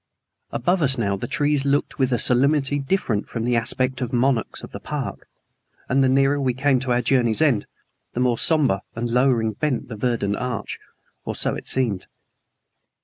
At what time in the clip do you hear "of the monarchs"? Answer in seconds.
4.01-4.63